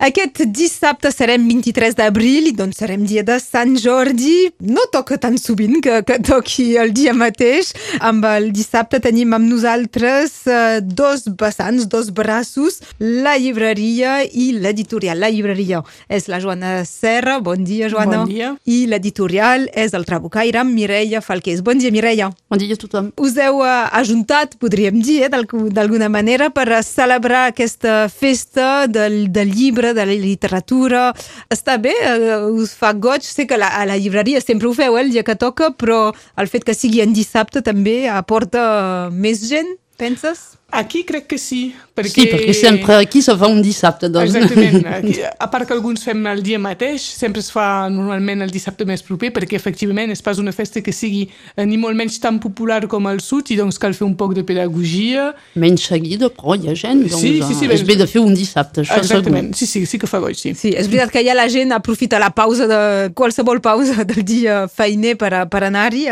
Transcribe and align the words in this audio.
Aquest 0.00 0.38
dissabte 0.48 1.10
serem 1.12 1.42
23 1.44 1.92
d'abril 1.98 2.46
i 2.48 2.54
doncs 2.56 2.78
serem 2.80 3.02
dia 3.04 3.20
de 3.20 3.34
Sant 3.36 3.74
Jordi. 3.76 4.48
No 4.64 4.86
toca 4.88 5.18
tan 5.20 5.34
sovint 5.36 5.82
que, 5.84 5.98
que 6.08 6.16
toqui 6.24 6.70
el 6.80 6.94
dia 6.96 7.12
mateix. 7.12 7.74
Amb 8.00 8.24
el 8.24 8.48
dissabte 8.56 8.96
tenim 9.04 9.34
amb 9.36 9.44
nosaltres 9.44 10.38
eh, 10.48 10.80
dos 10.80 11.26
vessants, 11.42 11.84
dos 11.92 12.08
braços, 12.16 12.78
la 12.96 13.34
llibreria 13.36 14.22
i 14.24 14.54
l'editorial. 14.56 15.20
La 15.20 15.28
llibreria 15.28 15.82
és 16.08 16.30
la 16.32 16.40
Joana 16.40 16.86
Serra. 16.88 17.36
Bon 17.44 17.60
dia, 17.60 17.92
Joana. 17.92 18.22
Bon 18.22 18.32
dia. 18.32 18.54
I 18.64 18.86
l'editorial 18.88 19.68
és 19.76 19.92
el 19.92 20.08
Trabucaire 20.08 20.62
amb 20.64 20.72
Mireia 20.72 21.20
Falqués. 21.20 21.60
Bon 21.60 21.76
dia, 21.76 21.92
Mireia. 21.92 22.30
Bon 22.48 22.62
dia 22.62 22.72
a 22.72 22.80
tothom. 22.80 23.12
Us 23.20 23.36
heu 23.36 23.60
eh, 23.68 23.76
ajuntat, 24.00 24.56
podríem 24.64 25.04
dir, 25.04 25.20
eh, 25.28 25.44
d'alguna 25.76 26.08
manera, 26.08 26.48
per 26.48 26.80
celebrar 26.88 27.50
aquesta 27.52 28.06
festa 28.08 28.88
del, 28.88 29.26
del 29.28 29.52
llibre 29.52 29.89
de 29.96 30.06
la 30.06 30.16
literatura. 30.16 31.10
Està 31.52 31.78
bé, 31.82 31.94
uh, 31.96 32.50
us 32.60 32.74
fa 32.76 32.92
goig. 32.92 33.26
Sé 33.26 33.46
que 33.50 33.58
la, 33.60 33.72
a 33.80 33.86
la 33.88 33.98
llibreria 34.00 34.40
sempre 34.44 34.68
ho 34.68 34.74
feu, 34.76 34.96
eh, 34.96 35.04
el 35.04 35.12
dia 35.14 35.24
que 35.26 35.38
toca, 35.38 35.72
però 35.72 36.10
el 36.36 36.50
fet 36.52 36.66
que 36.68 36.76
sigui 36.76 37.02
en 37.04 37.14
dissabte 37.16 37.64
també 37.66 38.04
aporta 38.08 39.10
més 39.12 39.46
gent, 39.48 39.76
penses? 40.00 40.59
Aquí 40.70 41.02
crec 41.04 41.26
que 41.26 41.38
sí, 41.38 41.74
perquè... 41.94 42.12
Sí, 42.12 42.26
perquè 42.30 42.54
sempre 42.54 42.96
aquí 43.00 43.20
se 43.22 43.34
fa 43.36 43.48
un 43.50 43.60
dissabte, 43.62 44.08
doncs. 44.12 44.34
Exactament. 44.34 44.86
Aquí, 45.00 45.14
a 45.26 45.48
part 45.50 45.66
que 45.68 45.74
alguns 45.74 46.04
fem 46.06 46.22
el 46.30 46.42
dia 46.46 46.58
mateix, 46.62 47.02
sempre 47.02 47.42
es 47.42 47.50
fa 47.52 47.88
normalment 47.90 48.44
el 48.44 48.52
dissabte 48.54 48.86
més 48.88 49.02
proper, 49.06 49.32
perquè 49.34 49.58
efectivament 49.58 50.12
és 50.14 50.22
pas 50.22 50.38
una 50.42 50.52
festa 50.54 50.82
que 50.84 50.94
sigui 50.94 51.24
eh, 51.26 51.66
ni 51.66 51.78
molt 51.80 51.98
menys 51.98 52.20
tan 52.22 52.38
popular 52.42 52.84
com 52.90 53.08
el 53.10 53.20
sud, 53.24 53.50
i 53.50 53.58
doncs 53.58 53.80
cal 53.82 53.96
fer 53.96 54.06
un 54.06 54.14
poc 54.18 54.34
de 54.38 54.44
pedagogia. 54.46 55.30
Menys 55.58 55.88
seguida, 55.90 56.30
però 56.34 56.54
hi 56.54 56.70
ha 56.70 56.76
gent, 56.78 57.04
doncs 57.08 57.20
Sí, 57.20 57.34
sí, 57.42 57.58
sí, 57.58 57.70
és 57.70 57.84
bé 57.86 57.98
de 58.00 58.06
fer 58.10 58.22
un 58.22 58.34
dissabte, 58.38 58.84
això 58.84 59.00
Exactament, 59.02 59.50
segur. 59.50 59.58
sí, 59.58 59.66
sí, 59.66 59.84
sí 59.90 60.00
que 60.00 60.10
fa 60.10 60.22
goig, 60.22 60.38
sí. 60.38 60.54
Sí, 60.58 60.74
és 60.76 60.88
veritat 60.90 61.12
que 61.14 61.24
ja 61.26 61.34
la 61.36 61.48
gent 61.52 61.74
aprofita 61.76 62.20
la 62.22 62.30
pausa 62.36 62.68
de 62.70 62.80
qualsevol 63.18 63.60
pausa 63.64 64.04
del 64.10 64.22
dia 64.24 64.62
feiner 64.70 65.16
per, 65.20 65.32
a, 65.34 65.44
per 65.50 65.64
anar-hi. 65.66 66.06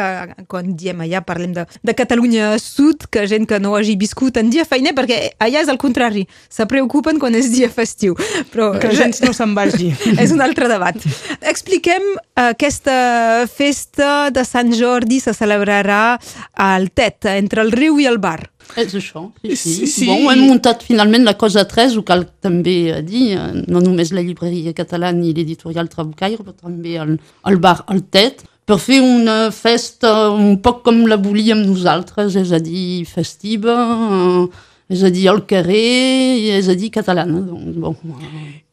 Quan 0.51 0.75
diem 0.79 1.01
allà 1.07 1.23
parlem 1.27 1.55
de, 1.57 1.65
de 1.85 1.95
Catalunya 1.97 2.53
Sud, 2.63 3.09
que 3.13 3.27
gent 3.31 3.47
que 3.49 3.61
no 3.63 3.75
hagi 3.79 3.97
viscut 4.01 4.37
en 4.41 4.48
dia 4.53 4.67
feiner, 4.69 4.95
perquè 4.97 5.21
allà 5.43 5.63
és 5.63 5.71
el 5.73 5.79
contrari. 5.81 6.27
Se 6.51 6.67
preocupen 6.71 7.21
quan 7.23 7.37
és 7.39 7.51
dia 7.55 7.71
festiu. 7.73 8.17
Però 8.53 8.71
Que 8.79 8.93
la 8.93 8.99
gent 8.99 9.19
no 9.25 9.33
se'n 9.37 9.55
vagi. 9.57 9.93
és 10.23 10.35
un 10.35 10.43
altre 10.45 10.69
debat. 10.71 10.97
Expliquem 11.41 12.05
aquesta 12.39 13.47
festa 13.51 14.29
de 14.35 14.45
Sant 14.47 14.73
Jordi 14.77 15.21
se 15.21 15.35
celebrarà 15.37 16.19
al 16.55 16.91
Tet, 16.91 17.29
entre 17.39 17.65
el 17.65 17.75
riu 17.75 17.99
i 18.03 18.09
el 18.11 18.21
bar. 18.23 18.41
És 18.77 18.93
això, 18.99 19.23
sí, 19.41 19.57
sí. 19.57 19.73
Sí, 19.79 19.87
sí. 19.89 20.07
Bon, 20.11 20.29
hem 20.33 20.45
muntat 20.45 20.83
finalment 20.85 21.25
la 21.25 21.37
cosa 21.41 21.63
a 21.65 21.69
tres, 21.69 21.97
ho 21.97 22.05
cal 22.07 22.27
també 22.45 22.77
eh, 22.93 23.01
dir, 23.07 23.25
eh, 23.39 23.63
no 23.71 23.81
només 23.81 24.13
la 24.13 24.25
llibreria 24.25 24.75
catalana 24.77 25.25
i 25.25 25.33
l'editorial 25.33 25.89
Trabucaire, 25.89 26.43
però 26.43 26.53
també 26.53 26.99
el, 27.01 27.17
el 27.49 27.61
bar 27.65 27.79
El 27.95 28.05
Tet, 28.13 28.45
per 28.69 28.77
fer 28.83 28.99
una 29.01 29.49
festa 29.55 30.11
un 30.29 30.59
poc 30.61 30.83
com 30.85 31.07
la 31.09 31.17
volíem 31.17 31.63
nosaltres, 31.65 32.37
és 32.37 32.53
a 32.53 32.61
dir, 32.61 33.07
festiva, 33.09 33.77
eh, 33.97 34.65
és 34.93 35.05
a 35.05 35.11
dir, 35.13 35.27
al 35.29 35.43
carrer, 35.49 36.57
és 36.59 36.69
a 36.69 36.77
dir, 36.77 36.91
catalana. 36.93 37.41
Doncs, 37.45 37.79
bon, 37.81 37.97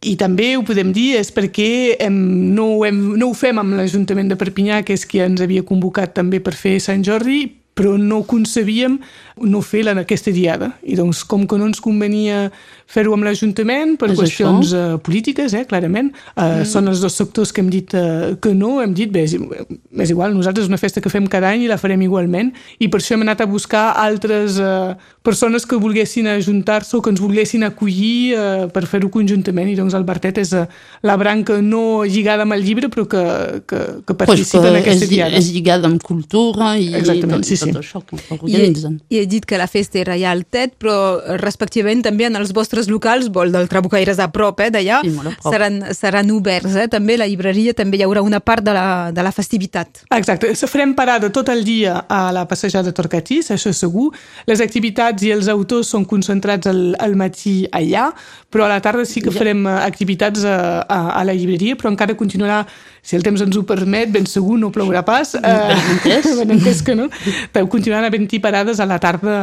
I 0.03 0.15
també 0.19 0.53
ho 0.55 0.63
podem 0.67 0.91
dir 0.95 1.13
és 1.19 1.31
perquè 1.31 1.95
hem, 2.03 2.17
no, 2.55 2.73
ho 2.75 2.85
hem, 2.87 2.99
no 3.19 3.31
ho 3.31 3.35
fem 3.35 3.59
amb 3.59 3.79
l'Ajuntament 3.79 4.31
de 4.31 4.39
Perpinyà, 4.39 4.83
que 4.83 4.95
és 4.95 5.07
qui 5.07 5.23
ens 5.23 5.43
havia 5.43 5.63
convocat 5.63 6.15
també 6.15 6.43
per 6.43 6.55
fer 6.59 6.77
Sant 6.83 7.03
Jordi, 7.03 7.45
però 7.75 7.97
no 7.99 8.23
concebíem 8.23 8.99
no 9.43 9.59
fer 9.59 9.83
la, 9.83 9.91
aquesta 9.99 10.31
diada. 10.31 10.71
I 10.87 10.95
doncs, 10.95 11.25
com 11.27 11.43
que 11.47 11.57
no 11.59 11.67
ens 11.67 11.81
convenia 11.83 12.47
fer-ho 12.87 13.15
amb 13.15 13.25
l'Ajuntament 13.25 13.95
per 13.99 14.11
És 14.13 14.19
qüestions 14.19 14.71
això. 14.71 14.83
uh, 14.95 14.99
polítiques, 15.03 15.53
eh, 15.57 15.65
clarament, 15.67 16.11
uh, 16.35 16.61
mm. 16.61 16.67
són 16.69 16.87
els 16.91 17.01
dos 17.03 17.17
sectors 17.17 17.51
que 17.51 17.63
hem 17.63 17.71
dit 17.73 17.95
uh, 17.97 18.35
que 18.39 18.53
no, 18.55 18.77
hem 18.83 18.93
dit, 18.95 19.11
bé, 19.11 19.25
és, 19.25 19.35
és 19.35 20.13
igual, 20.13 20.35
nosaltres 20.37 20.67
és 20.67 20.71
una 20.71 20.79
festa 20.79 21.01
que 21.03 21.11
fem 21.11 21.27
cada 21.31 21.49
any 21.51 21.65
i 21.65 21.71
la 21.71 21.79
farem 21.81 22.05
igualment, 22.05 22.53
i 22.79 22.87
per 22.91 23.01
això 23.01 23.17
hem 23.17 23.25
anat 23.25 23.43
a 23.43 23.49
buscar 23.49 23.87
altres 23.99 24.59
uh, 24.61 24.93
persones 25.25 25.65
que 25.65 25.79
volguessin 25.81 26.29
ajuntar-se 26.31 26.95
o 26.95 27.01
que 27.01 27.11
ens 27.11 27.23
volguessin 27.23 27.65
acollir 27.67 28.37
uh, 28.37 28.67
per 28.71 28.85
fer-ho 28.87 29.09
conjuntament, 29.11 29.73
i 29.73 29.75
doncs 29.75 29.97
el 29.97 30.05
Bartet 30.07 30.39
és 30.45 30.53
uh, 30.55 30.67
la 31.03 31.17
branca 31.19 31.57
no 31.65 32.05
lligada 32.05 32.45
amb 32.45 32.55
el 32.55 32.63
llibre, 32.63 32.91
però 32.93 33.07
que, 33.09 33.25
que, 33.65 33.81
que 34.05 34.13
Pues 34.13 34.29
participa 34.29 34.69
en 34.69 34.77
que 34.77 34.79
és, 34.79 34.85
aquesta 34.85 35.09
diada. 35.11 35.41
és 35.41 35.51
lligada 35.51 35.89
amb 35.89 36.05
cultura 36.05 36.75
i 36.77 36.93
Exactament, 37.01 37.41
tot, 37.41 37.49
sí, 37.49 37.57
sí. 37.57 37.64
Tot 37.65 37.81
això 37.81 38.01
que 38.05 38.17
I, 38.17 38.37
organitzen. 38.37 38.99
I 39.09 39.21
he 39.21 39.25
dit 39.29 39.45
que 39.45 39.59
la 39.59 39.67
festa 39.71 39.99
era 40.01 40.15
allà 40.15 40.31
al 40.31 40.45
Tet, 40.45 40.75
però 40.81 40.95
eh, 41.17 41.37
respectivament 41.41 42.03
també 42.05 42.27
en 42.29 42.37
els 42.39 42.53
vostres 42.55 42.89
locals, 42.91 43.29
vol 43.33 43.53
del 43.53 43.69
Trabucaires 43.71 44.19
a 44.23 44.29
prop, 44.33 44.61
eh, 44.63 44.71
d'allà, 44.73 45.01
Sí, 45.05 45.13
seran, 45.43 45.81
seran 45.97 46.31
oberts, 46.31 46.75
eh, 46.79 46.87
també 46.91 47.17
la 47.17 47.27
llibreria, 47.29 47.75
també 47.77 47.99
hi 47.99 48.05
haurà 48.05 48.23
una 48.25 48.39
part 48.39 48.65
de 48.65 48.73
la, 48.75 49.11
de 49.15 49.25
la 49.25 49.33
festivitat. 49.35 50.03
Exacte, 50.15 50.53
se 50.55 50.69
farem 50.71 50.95
parada 50.97 51.31
tot 51.33 51.49
el 51.53 51.63
dia 51.67 51.99
a 52.09 52.31
la 52.35 52.45
passejada 52.49 52.93
Torcatís, 52.95 53.51
això 53.53 53.73
és 53.73 53.83
segur. 53.83 54.11
Les 54.49 54.61
activitats 54.63 55.25
i 55.25 55.31
els 55.35 55.49
autors 55.51 55.91
són 55.93 56.05
concentrats 56.09 56.69
al, 56.71 56.81
al 57.01 57.15
matí 57.19 57.63
allà, 57.75 58.09
però 58.49 58.65
a 58.65 58.71
la 58.71 58.81
tarda 58.81 59.05
sí 59.05 59.23
que 59.23 59.33
farem 59.35 59.65
eh, 59.67 59.77
activitats 59.85 60.45
a, 60.47 60.57
a, 60.83 60.99
a 61.19 61.23
la 61.27 61.35
llibreria, 61.35 61.75
però 61.79 61.91
encara 61.91 62.15
continuarà, 62.17 62.63
si 63.05 63.17
el 63.17 63.21
temps 63.25 63.43
ens 63.43 63.57
ho 63.57 63.61
permet, 63.67 64.09
ben 64.13 64.25
segur, 64.25 64.55
no 64.57 64.71
plourà 64.73 65.03
pas. 65.05 65.35
Ben 65.43 65.91
entès. 65.93 66.29
ben 66.39 66.55
entès 66.55 66.81
que 66.85 66.95
no. 66.97 67.05
Però 67.55 67.69
continuaran 67.71 68.09
havent-hi 68.09 68.41
parades 68.43 68.81
a 68.83 68.85
la 68.89 68.97
tarda 68.99 69.33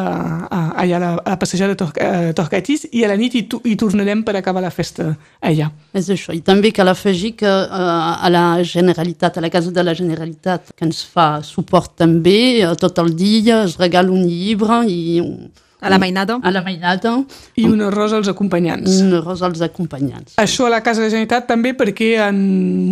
a, 0.52 0.58
allà 0.82 0.98
a 0.98 1.00
la, 1.00 1.10
a 1.16 1.30
la 1.32 1.38
passejada 1.40 1.72
Tor, 1.80 1.94
eh, 1.96 2.34
Torcatís 2.36 2.84
i 2.92 3.06
a 3.06 3.08
la 3.08 3.16
nit 3.16 3.38
hi, 3.38 3.46
hi 3.70 3.76
tornarem 3.80 4.20
per 4.26 4.34
acabar 4.36 4.60
la 4.60 4.68
festa 4.74 5.14
allà. 5.40 5.70
És 5.96 6.10
això. 6.12 6.34
I 6.36 6.42
també 6.44 6.74
cal 6.76 6.92
afegir 6.92 7.32
que 7.40 7.48
uh, 7.48 7.72
a 7.72 8.28
la 8.32 8.44
Generalitat, 8.68 9.38
a 9.40 9.44
la 9.46 9.48
Casa 9.54 9.72
de 9.72 9.84
la 9.86 9.94
Generalitat, 9.96 10.74
que 10.76 10.84
ens 10.84 11.00
fa 11.08 11.40
suport 11.46 11.94
també, 12.02 12.66
uh, 12.66 12.74
tot 12.76 13.00
el 13.00 13.14
dia 13.16 13.62
es 13.64 13.78
regala 13.80 14.12
un 14.12 14.26
llibre 14.28 14.82
i 14.92 15.20
un, 15.24 15.48
A 15.82 15.88
la 15.90 15.98
mainada. 15.98 16.36
a 16.42 16.50
la 16.54 16.60
mainada 16.62 17.16
I 17.58 17.64
un 17.66 17.80
arròs 17.82 18.12
als 18.14 18.28
acompanyants. 18.28 19.00
un 19.02 19.16
arròs 19.18 19.40
als 19.42 19.64
acompanyants. 19.64 20.36
Això 20.38 20.68
a 20.68 20.70
la 20.76 20.82
Casa 20.84 21.00
de 21.00 21.08
la 21.08 21.10
Generalitat 21.16 21.48
també 21.48 21.72
perquè 21.74 22.12
han 22.22 22.38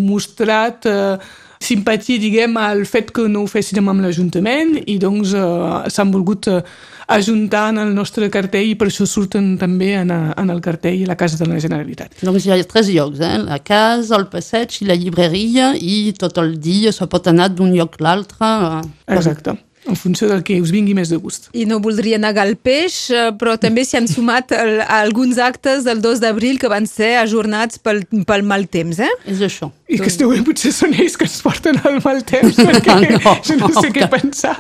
mostrat 0.08 0.88
eh, 0.90 1.18
simpatia, 1.60 2.18
diguem, 2.20 2.56
al 2.56 2.86
fet 2.88 3.12
que 3.14 3.26
no 3.28 3.44
ho 3.44 3.50
fessin 3.50 3.82
amb 3.82 4.00
l'Ajuntament 4.02 4.78
i 4.88 4.96
doncs 5.02 5.34
eh, 5.36 5.90
s'han 5.92 6.10
volgut 6.14 6.48
eh, 6.50 6.62
ajuntar 7.10 7.68
en 7.72 7.80
el 7.82 7.94
nostre 7.94 8.30
cartell 8.32 8.70
i 8.70 8.76
per 8.78 8.88
això 8.88 9.06
surten 9.08 9.52
també 9.60 9.92
en, 9.98 10.12
a, 10.14 10.20
en 10.40 10.52
el 10.54 10.62
cartell 10.64 11.04
a 11.04 11.10
la 11.12 11.18
Casa 11.20 11.40
de 11.40 11.48
la 11.50 11.60
Generalitat. 11.62 12.16
Doncs 12.22 12.46
hi 12.46 12.54
ha 12.54 12.60
tres 12.64 12.90
llocs, 12.94 13.20
eh? 13.20 13.36
la 13.44 13.58
casa, 13.62 14.16
el 14.16 14.28
passeig 14.32 14.80
i 14.80 14.88
la 14.88 14.96
llibreria 14.98 15.72
i 15.76 16.14
tot 16.18 16.38
el 16.42 16.56
dia 16.62 16.94
se 16.96 17.08
pot 17.10 17.28
anar 17.30 17.50
d'un 17.52 17.74
lloc 17.76 18.00
a 18.00 18.06
l'altre. 18.06 18.52
eh, 18.70 19.16
Exacte, 19.18 19.58
en 19.88 19.96
funció 19.96 20.28
del 20.28 20.42
que 20.44 20.58
us 20.60 20.70
vingui 20.70 20.92
més 20.94 21.08
de 21.08 21.16
gust. 21.16 21.48
I 21.56 21.64
no 21.66 21.78
voldria 21.80 22.18
negar 22.20 22.44
el 22.46 22.56
peix, 22.60 22.98
eh, 23.10 23.30
però 23.40 23.54
també 23.60 23.84
s'hi 23.88 23.96
han 24.00 24.08
sumat 24.10 24.52
el, 24.52 24.80
alguns 24.84 25.38
actes 25.40 25.84
del 25.88 26.02
2 26.04 26.20
d'abril 26.20 26.58
que 26.60 26.68
van 26.68 26.86
ser 26.86 27.14
ajornats 27.22 27.78
pel, 27.80 28.02
pel 28.28 28.44
mal 28.44 28.66
temps, 28.68 29.00
eh? 29.00 29.08
És 29.26 29.40
això. 29.40 29.70
I 29.88 29.98
que 29.98 30.06
esteu 30.12 30.30
bé, 30.30 30.42
potser 30.46 30.70
són 30.76 30.92
ells 30.94 31.16
que 31.18 31.24
ens 31.26 31.40
porten 31.42 31.80
el 31.88 31.98
mal 32.04 32.20
temps, 32.28 32.60
perquè 32.66 32.98
No, 33.24 33.34
jo 33.42 33.56
no 33.56 33.72
sé 33.72 33.88
no, 33.88 33.94
què 33.94 34.04
que- 34.04 34.12
pensar. 34.18 34.56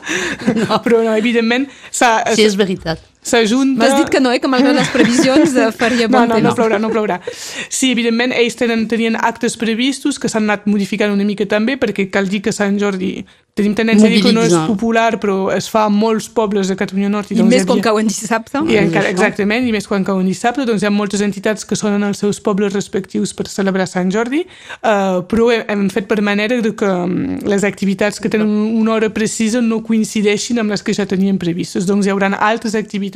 Però 0.84 1.04
no, 1.04 1.14
evidentment, 1.20 1.68
Sí, 1.92 2.42
és 2.42 2.56
veritat. 2.56 2.98
S'ajunta... 3.22 3.82
M'has 3.84 3.96
dit 4.00 4.08
que 4.10 4.20
no, 4.20 4.32
eh? 4.32 4.40
Que 4.40 4.48
malgrat 4.48 4.74
les 4.78 4.88
previsions 4.94 5.54
eh, 5.56 5.70
faria 5.76 6.08
No, 6.08 6.18
bon 6.18 6.28
no, 6.28 6.38
temps. 6.38 6.48
no 6.48 6.54
plourà, 6.56 6.78
no 6.80 6.90
plourà. 6.92 7.20
Sí, 7.68 7.92
evidentment, 7.92 8.32
ells 8.36 8.56
tenen, 8.56 8.86
tenien 8.88 9.16
actes 9.16 9.56
previstos 9.60 10.18
que 10.18 10.28
s'han 10.32 10.48
anat 10.48 10.66
modificant 10.70 11.12
una 11.12 11.24
mica 11.28 11.46
també, 11.46 11.76
perquè 11.80 12.08
cal 12.10 12.28
dir 12.28 12.40
que 12.42 12.52
Sant 12.56 12.78
Jordi 12.80 13.20
tenim 13.60 13.74
tendència 13.76 14.06
a 14.06 14.10
dir 14.12 14.20
que 14.22 14.30
no 14.32 14.40
és 14.46 14.54
popular, 14.64 15.18
però 15.20 15.50
es 15.52 15.66
fa 15.68 15.82
a 15.84 15.90
molts 15.92 16.28
pobles 16.32 16.68
de 16.70 16.76
Catalunya 16.78 17.10
Nord. 17.12 17.28
I 17.34 17.36
doncs 17.40 17.50
més 17.50 17.64
quan 17.66 17.76
havia- 17.76 17.84
cau 17.90 17.98
en 18.00 18.06
dissabte. 18.08 18.62
I 18.72 18.76
encara, 18.80 19.10
exactament, 19.10 19.66
i 19.68 19.72
més 19.74 19.84
quan 19.90 20.04
cau 20.06 20.20
en 20.22 20.24
dissabte, 20.30 20.64
doncs 20.64 20.80
hi 20.80 20.86
ha 20.88 20.92
moltes 20.94 21.20
entitats 21.20 21.66
que 21.68 21.76
són 21.76 21.98
en 21.98 22.06
els 22.06 22.22
seus 22.22 22.38
pobles 22.40 22.72
respectius 22.72 23.34
per 23.36 23.48
celebrar 23.50 23.88
Sant 23.90 24.08
Jordi, 24.14 24.46
uh, 24.80 25.20
però 25.28 25.50
hem, 25.52 25.66
hem 25.68 25.82
fet 25.92 26.06
per 26.08 26.22
manera 26.24 26.60
de 26.62 26.72
que 26.72 26.86
um, 26.88 27.36
les 27.44 27.66
activitats 27.68 28.22
que 28.22 28.30
tenen 28.32 28.48
una 28.80 28.94
hora 28.94 29.10
precisa 29.12 29.60
no 29.60 29.82
coincideixin 29.84 30.62
amb 30.62 30.70
les 30.70 30.82
que 30.86 30.94
ja 30.96 31.04
tenien 31.10 31.36
previstes. 31.36 31.84
Doncs 31.90 32.06
hi 32.06 32.14
haurà 32.14 32.30
altres 32.38 32.74
activitats 32.78 33.09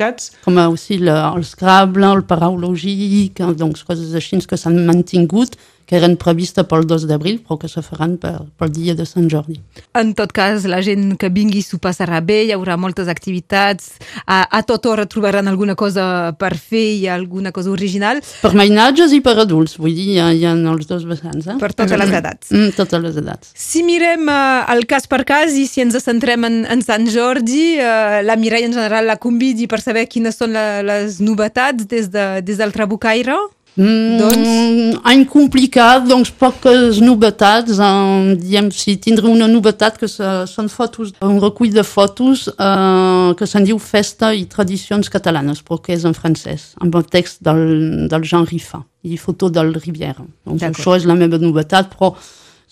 com 0.45 0.59
aussi 0.61 0.99
la, 1.01 1.31
el 1.35 1.45
Scrabble, 1.47 2.11
el 2.17 2.23
paraulògic, 2.29 3.41
doncs 3.59 3.85
coses 3.87 4.13
així 4.17 4.41
que 4.45 4.59
s'han 4.59 4.81
mantingut, 4.87 5.55
que 5.85 5.97
eren 5.99 6.15
previstes 6.17 6.65
pel 6.69 6.85
2 6.87 7.05
d'abril, 7.09 7.39
però 7.45 7.59
que 7.61 7.69
se 7.69 7.83
faran 7.85 8.17
per, 8.21 8.33
pel 8.57 8.71
dia 8.73 8.95
de 8.97 9.05
Sant 9.05 9.29
Jordi. 9.31 9.59
En 9.97 10.13
tot 10.17 10.33
cas, 10.35 10.65
la 10.69 10.81
gent 10.85 11.15
que 11.21 11.29
vingui 11.33 11.61
s'ho 11.65 11.79
passarà 11.81 12.21
bé, 12.25 12.41
hi 12.45 12.53
haurà 12.55 12.77
moltes 12.77 13.09
activitats, 13.11 13.95
a, 14.25 14.43
a 14.49 14.61
tota 14.65 14.91
hora 14.93 15.05
trobaran 15.09 15.47
alguna 15.47 15.75
cosa 15.75 16.33
per 16.39 16.55
fer 16.57 16.85
i 17.01 17.07
alguna 17.11 17.51
cosa 17.55 17.71
original 17.71 18.21
Per 18.41 18.51
mainatges 18.57 19.13
i 19.15 19.21
per 19.23 19.35
adults, 19.41 19.77
vull 19.81 19.93
dir, 19.95 20.07
hi 20.15 20.19
ha, 20.21 20.29
hi 20.33 20.45
ha 20.45 20.53
els 20.55 20.87
dos 20.89 21.05
vessants, 21.07 21.47
eh? 21.47 21.57
per 21.61 21.71
totes 21.73 21.97
les 21.99 22.13
edats. 22.19 22.51
Mm, 22.53 22.73
totes 22.77 23.03
les 23.03 23.19
edats. 23.21 23.51
Si 23.55 23.83
mirem 23.85 24.29
eh, 24.31 24.73
el 24.75 24.85
cas 24.89 25.09
per 25.11 25.23
cas 25.27 25.55
i 25.55 25.65
si 25.69 25.83
ens 25.85 25.97
centrem 26.03 26.47
en, 26.47 26.61
en 26.69 26.81
Sant 26.85 27.07
Jordi, 27.11 27.75
eh, 27.81 28.21
la 28.25 28.37
Mireia 28.39 28.69
en 28.69 28.75
general 28.75 29.07
la 29.09 29.19
convidi 29.21 29.69
per 29.71 29.81
saber 29.83 30.07
quines 30.11 30.37
són 30.37 30.55
la, 30.55 30.81
les 30.85 31.19
novetats 31.23 31.87
des, 31.89 32.09
de, 32.13 32.25
des 32.45 32.61
del 32.61 32.73
Trabucaire. 32.75 33.37
Mm, 33.75 34.19
Doncs- 34.21 34.74
Any 35.05 35.21
complicat, 35.29 36.07
doncs 36.09 36.31
poques 36.33 36.97
novetats. 37.03 37.77
Eh, 37.77 38.35
diem, 38.41 38.71
si 38.73 38.95
tindré 38.97 39.27
una 39.29 39.45
novetat 39.47 39.99
que 40.01 40.07
se- 40.09 40.47
són 40.49 40.67
fotos, 40.67 41.11
un 41.21 41.37
recull 41.43 41.69
de 41.75 41.83
fotos 41.85 42.47
eh, 42.49 43.33
que 43.37 43.45
se'n 43.45 43.67
diu 43.69 43.77
Festa 43.77 44.31
i 44.33 44.47
Tradicions 44.49 45.09
Catalanes, 45.13 45.61
però 45.61 45.77
que 45.83 45.93
és 45.93 46.05
en 46.09 46.17
francès, 46.17 46.71
amb 46.81 46.95
el 46.97 47.05
text 47.05 47.43
del, 47.45 48.07
del 48.09 48.23
Jean 48.25 48.47
Riffa 48.49 48.81
i 49.05 49.17
foto 49.21 49.51
del 49.53 49.75
Rivière. 49.77 50.25
Doncs 50.43 50.63
això 50.71 50.95
és 50.97 51.05
la 51.05 51.13
meva 51.13 51.37
novetat, 51.37 51.93
però 51.93 52.15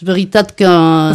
és 0.03 0.07
veritat 0.07 0.51
que... 0.59 0.67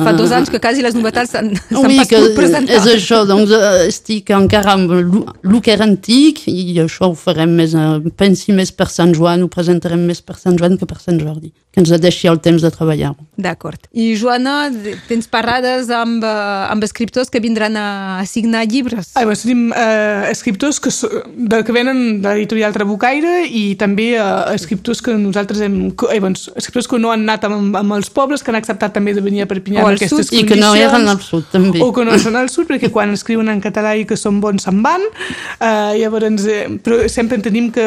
Fa 0.05 0.13
dos 0.17 0.33
anys 0.33 0.49
que 0.53 0.61
quasi 0.63 0.81
les 0.85 0.95
novetats 0.97 1.31
s'han 1.37 1.51
Oui, 1.77 1.99
pas 2.01 2.09
que 2.09 2.17
pogut 2.23 2.37
presentar. 2.39 2.79
és 2.79 2.87
això, 2.95 3.21
doncs 3.29 3.53
eh, 3.53 3.87
estic 3.91 4.31
encara 4.35 4.73
amb 4.79 4.91
l'U- 4.97 5.25
l'Uquer 5.45 5.77
antic 5.85 6.41
i 6.49 6.79
això 6.81 7.11
ho 7.13 7.17
farem 7.19 7.53
més, 7.59 7.75
eh, 7.77 8.11
pensi 8.17 8.55
més 8.57 8.73
per 8.73 8.89
Sant 8.93 9.13
Joan, 9.17 9.45
ho 9.45 9.51
presentarem 9.53 10.01
més 10.09 10.23
per 10.25 10.39
Sant 10.41 10.57
Joan 10.59 10.79
que 10.81 10.89
per 10.89 10.97
Sant 11.03 11.21
Jordi, 11.21 11.53
que 11.73 11.83
ens 11.83 11.93
deixi 12.01 12.29
el 12.31 12.41
temps 12.45 12.63
de 12.65 12.71
treballar. 12.73 13.13
D'acord. 13.37 13.85
I 13.93 14.15
Joana, 14.19 14.71
tens 15.09 15.29
parades 15.31 15.91
amb, 15.95 16.25
eh, 16.25 16.73
amb 16.73 16.85
escriptors 16.87 17.29
que 17.31 17.43
vindran 17.45 17.77
a, 17.77 17.87
a 18.23 18.27
signar 18.27 18.65
llibres? 18.67 19.13
Ah, 19.19 19.27
doncs 19.29 19.45
tenim 19.45 19.69
eh, 19.77 20.31
escriptors 20.33 20.81
que, 20.81 20.91
so- 20.95 21.11
de, 21.37 21.63
que 21.67 21.73
venen 21.77 22.23
de 22.23 22.29
l'editorial 22.33 22.73
Trabucaire 22.77 23.43
i 23.51 23.75
també 23.81 24.13
eh, 24.17 24.25
escriptors 24.55 25.03
que 25.05 25.17
nosaltres 25.19 25.61
hem... 25.67 25.79
Eh, 26.09 26.21
doncs, 26.23 26.49
escriptors 26.57 26.89
que 26.89 26.99
no 27.03 27.11
han 27.13 27.27
anat 27.27 27.45
amb, 27.49 27.75
amb 27.77 27.97
els 27.99 28.09
pobles, 28.15 28.43
que 28.43 28.51
han 28.53 28.57
acceptat 28.59 28.77
també 28.79 29.13
de 29.17 29.21
venir 29.21 29.43
a 29.43 29.47
Perpinyà 29.51 29.83
O 29.83 29.89
en 29.89 29.91
al 29.91 29.99
aquestes 29.99 30.29
sud. 30.29 30.37
I 30.39 30.45
que 30.47 30.55
no 30.57 30.71
condicions. 30.71 30.95
eren 30.95 31.09
al 31.11 31.21
sud, 31.21 31.45
també. 31.51 31.83
O 31.83 31.91
que 31.93 32.05
no 32.07 32.15
són 32.23 32.39
al 32.39 32.49
sud, 32.49 32.69
perquè 32.71 32.93
quan 32.95 33.11
escriuen 33.17 33.51
en 33.51 33.61
català 33.61 33.97
i 33.99 34.05
que 34.07 34.17
són 34.17 34.39
bons 34.41 34.63
se'n 34.63 34.79
van. 34.85 35.03
Uh, 35.59 35.99
llavors, 35.99 36.47
eh, 36.47 36.69
però 36.85 37.01
sempre 37.11 37.37
en 37.37 37.43
tenim 37.43 37.71
que, 37.75 37.87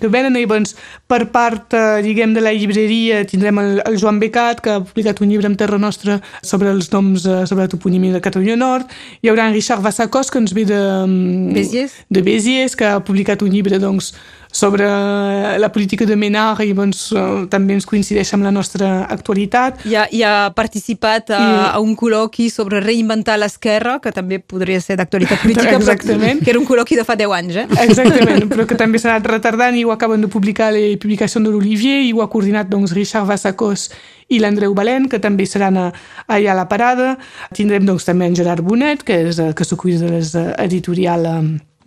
que 0.00 0.10
venen. 0.10 0.34
I 0.36 0.42
llavors, 0.42 0.74
per 1.06 1.28
part, 1.30 1.72
eh, 1.78 2.02
diguem, 2.02 2.34
de 2.34 2.42
la 2.42 2.52
llibreria, 2.52 3.22
tindrem 3.30 3.58
el, 3.62 3.82
el 3.86 3.98
Joan 4.00 4.18
Becat, 4.18 4.60
que 4.64 4.74
ha 4.74 4.82
publicat 4.82 5.22
un 5.22 5.30
llibre 5.30 5.46
amb 5.46 5.58
Terra 5.60 5.78
Nostra 5.78 6.18
sobre 6.42 6.74
els 6.74 6.90
noms, 6.90 7.26
eh, 7.26 7.46
sobre 7.46 7.68
la 7.68 7.72
toponímia 7.72 8.12
de 8.18 8.20
Catalunya 8.24 8.56
Nord. 8.58 8.90
Hi 9.22 9.30
haurà 9.30 9.46
en 9.48 9.54
Richard 9.54 9.82
Vassacos, 9.84 10.30
que 10.32 10.42
ens 10.42 10.54
ve 10.56 10.64
de... 10.66 10.80
mm, 11.06 11.52
Béziers. 11.54 11.92
De 12.10 12.22
Béziers, 12.22 12.74
que 12.74 12.88
ha 12.88 12.98
publicat 13.04 13.42
un 13.42 13.52
llibre, 13.54 13.78
doncs, 13.78 14.14
sobre 14.54 14.86
la 15.58 15.68
política 15.74 16.06
de 16.06 16.14
Menard 16.14 16.60
i 16.62 16.70
doncs, 16.76 17.08
eh, 17.12 17.22
també 17.50 17.74
ens 17.74 17.86
coincideix 17.90 18.30
amb 18.36 18.46
la 18.46 18.52
nostra 18.54 19.02
actualitat. 19.10 19.80
I 19.90 19.96
ha, 19.98 20.04
i 20.14 20.22
ha 20.22 20.52
participat 20.54 21.32
a, 21.34 21.40
I- 21.42 21.56
a 21.74 21.80
un 21.82 21.96
col·loqui 21.98 22.46
sobre 22.54 22.78
reinventar 22.84 23.34
l'esquerra, 23.42 23.96
que 23.98 24.12
també 24.14 24.38
podria 24.38 24.78
ser 24.80 24.96
d'actualitat 25.00 25.42
política, 25.42 25.74
Exactament. 25.80 26.38
però 26.38 26.44
que 26.46 26.54
era 26.54 26.60
un 26.62 26.68
col·loqui 26.70 26.94
de 27.00 27.04
fa 27.08 27.16
10 27.18 27.34
anys, 27.40 27.56
eh? 27.64 27.66
Exactament, 27.82 28.46
però 28.54 28.68
que 28.70 28.78
també 28.78 29.02
s'ha 29.02 29.16
anat 29.16 29.26
retardant 29.26 29.74
i 29.74 29.82
ho 29.84 29.90
acaben 29.90 30.22
de 30.22 30.30
publicar 30.30 30.70
la 30.72 30.86
publicació 31.02 31.42
de 31.42 31.50
l'Olivier 31.50 32.04
i 32.06 32.12
ho 32.14 32.22
ha 32.22 32.30
coordinat 32.30 32.70
doncs, 32.70 32.94
Richard 32.94 33.26
Vassacós 33.26 33.88
i 34.30 34.38
l'Andreu 34.38 34.72
Valent, 34.72 35.10
que 35.10 35.18
també 35.18 35.44
seran 35.50 35.76
a, 35.76 35.90
allà 36.30 36.54
a 36.54 36.58
la 36.62 36.68
parada. 36.70 37.16
Tindrem 37.58 37.84
doncs, 37.90 38.06
també 38.06 38.30
en 38.30 38.38
Gerard 38.38 38.62
Bonet, 38.62 39.02
que, 39.02 39.18
és, 39.28 39.42
eh, 39.42 39.50
que 39.52 39.66
s'ho 39.66 39.76
cuida 39.76 40.06
de 40.06 40.14
les 40.14 40.30
eh, 40.38 40.54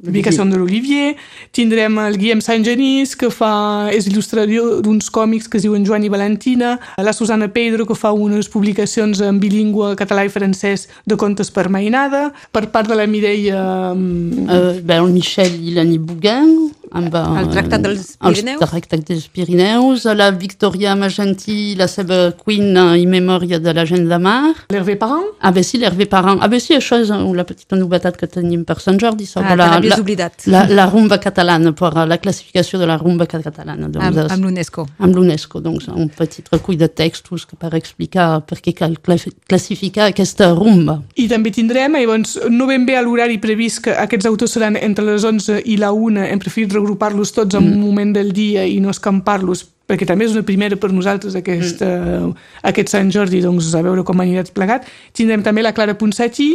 publicació 0.03 0.45
de 0.45 0.57
l'Olivier. 0.57 1.15
Tindrem 1.55 1.97
el 2.03 2.17
Guillem 2.21 2.41
Sant 2.43 2.65
Genís, 2.65 3.15
que 3.17 3.29
fa, 3.33 3.89
és 3.93 4.07
il·lustrador 4.09 4.81
d'uns 4.85 5.09
còmics 5.13 5.49
que 5.49 5.59
es 5.59 5.65
diuen 5.65 5.85
Joan 5.87 6.05
i 6.05 6.11
Valentina. 6.13 6.77
La 7.01 7.13
Susana 7.13 7.49
Pedro, 7.53 7.87
que 7.89 7.97
fa 7.97 8.13
unes 8.13 8.49
publicacions 8.53 9.21
en 9.25 9.41
bilingüe 9.41 9.95
català 9.99 10.27
i 10.27 10.33
francès 10.33 10.87
de 11.05 11.17
contes 11.17 11.51
per 11.53 11.67
mainada. 11.73 12.31
Per 12.51 12.67
part 12.73 12.89
de 12.89 12.97
la 12.99 13.07
Mireia... 13.09 13.61
Uh, 13.93 14.77
ben, 14.81 14.97
el 15.01 15.13
Michel 15.13 15.57
Ilani 15.71 15.97
Bouguin, 15.97 16.53
amb 16.91 17.13
El 17.15 17.49
Tractat 17.51 17.81
dels 17.83 18.15
Pirineus. 18.17 18.61
El 18.61 18.69
Tractat 18.69 19.03
dels 19.07 19.27
Pirineus, 19.27 20.05
la 20.15 20.29
Victoria 20.31 20.95
Magentí, 20.95 21.75
la 21.75 21.87
seva 21.87 22.31
Queen 22.43 22.75
uh, 22.77 22.95
i 22.97 23.05
memòria 23.07 23.59
de 23.59 23.73
la 23.73 23.85
gent 23.85 24.07
de 24.09 24.17
mar. 24.19 24.53
L'Hervé 24.69 24.95
Parent, 24.97 25.25
Ah, 25.41 25.51
bé, 25.51 25.63
sí, 25.63 25.77
l'Hervé 25.77 26.05
Parent. 26.07 26.39
Ah, 26.41 26.47
bé, 26.47 26.59
sí, 26.59 26.73
això 26.75 26.97
és 27.01 27.09
uh, 27.13 27.19
la 27.35 27.43
petita 27.45 27.75
novetat 27.75 28.17
que 28.17 28.27
tenim 28.27 28.63
per 28.65 28.79
Sant 28.81 28.97
Jordi 28.99 29.25
sobre 29.25 29.51
Ah, 29.53 29.55
la, 29.55 29.67
la, 29.79 29.99
oblidat. 29.99 30.47
la, 30.47 30.65
la 30.69 30.85
rumba 30.89 31.17
catalana, 31.19 31.73
per 31.73 31.93
la 32.07 32.17
classificació 32.17 32.79
de 32.79 32.87
la 32.87 32.97
rumba 32.97 33.25
ca- 33.27 33.41
catalana. 33.43 33.87
Doncs, 33.87 34.05
Amb, 34.05 34.31
amb 34.31 34.43
l'UNESCO. 34.45 34.87
amb 34.99 35.15
l'UNESCO, 35.15 35.61
doncs 35.61 35.87
un 35.93 36.09
petit 36.09 36.47
recull 36.51 36.77
de 36.77 36.87
textos 36.89 37.45
que 37.45 37.55
per 37.55 37.73
explicar 37.75 38.41
per 38.47 38.57
què 38.61 38.73
cal 38.73 38.97
cla- 39.01 39.17
classificar 39.47 40.07
aquesta 40.11 40.51
rumba. 40.55 41.01
I 41.15 41.27
també 41.29 41.51
tindrem, 41.51 41.95
i 42.01 42.05
doncs, 42.05 42.37
no 42.49 42.67
ben 42.67 42.85
bé 42.85 42.95
a 42.97 43.01
l'horari 43.05 43.37
previst 43.39 43.83
que 43.85 43.93
aquests 43.95 44.25
autors 44.29 44.51
seran 44.57 44.75
entre 44.77 45.05
les 45.05 45.23
11 45.23 45.61
i 45.65 45.77
la 45.77 45.91
1, 45.93 46.25
hem 46.31 46.39
preferit 46.39 46.73
regrupar-los 46.77 47.33
tots 47.35 47.57
en 47.57 47.65
un 47.73 47.81
moment 47.81 48.13
del 48.15 48.31
dia 48.35 48.65
i 48.69 48.79
no 48.83 48.93
escampar-los 48.93 49.65
perquè 49.87 50.07
també 50.07 50.27
és 50.27 50.35
una 50.35 50.43
primera 50.47 50.75
per 50.75 50.91
nosaltres 50.91 51.37
aquest, 51.39 51.79
mm. 51.79 52.33
aquest 52.67 52.91
Sant 52.91 53.11
Jordi, 53.13 53.39
doncs 53.43 53.71
a 53.71 53.83
veure 53.85 54.03
com 54.07 54.19
anirà 54.19 54.43
plegat. 54.51 54.87
Tindrem 55.15 55.45
també 55.45 55.63
la 55.63 55.71
Clara 55.75 55.95
Ponsatxi, 55.95 56.49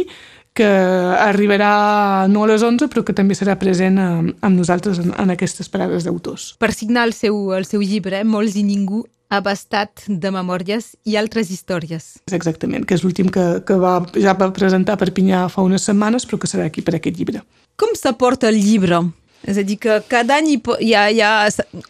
que 0.53 0.67
arribarà 0.69 2.27
no 2.29 2.43
a 2.43 2.51
les 2.51 2.61
11, 2.61 2.85
però 2.93 3.01
que 3.05 3.15
també 3.17 3.33
serà 3.33 3.55
present 3.57 3.97
eh, 3.97 4.09
amb 4.45 4.53
nosaltres 4.53 5.01
en, 5.01 5.09
en 5.17 5.33
aquestes 5.33 5.69
parades 5.73 6.05
d'autors. 6.05 6.51
Per 6.61 6.69
signar 6.77 7.07
el 7.09 7.15
seu, 7.17 7.55
el 7.57 7.65
seu 7.65 7.81
llibre, 7.81 8.21
Molts 8.21 8.59
i 8.59 8.63
ningú, 8.67 9.01
abastat 9.33 10.05
de 10.05 10.29
memòries 10.29 10.91
i 11.09 11.17
altres 11.17 11.49
històries. 11.49 12.19
Exactament, 12.29 12.85
que 12.85 12.93
és 12.93 13.01
l'últim 13.01 13.31
que, 13.33 13.47
que 13.65 13.79
va, 13.81 13.95
ja 14.13 14.37
va 14.37 14.51
presentar 14.53 14.93
a 14.93 15.01
Perpinyà 15.01 15.47
fa 15.49 15.65
unes 15.65 15.89
setmanes, 15.89 16.27
però 16.29 16.37
que 16.37 16.49
serà 16.51 16.69
aquí 16.69 16.85
per 16.85 16.99
aquest 16.99 17.17
llibre. 17.17 17.41
Com 17.81 17.97
s'aporta 17.97 18.51
el 18.53 18.61
llibre? 18.61 19.01
És 19.43 19.57
a 19.59 19.63
dir, 19.67 19.75
que 19.77 19.97
cada 20.07 20.37
any 20.39 20.53
hi, 20.53 20.93
ha, 20.95 21.09
hi 21.11 21.19
ha... 21.19 21.31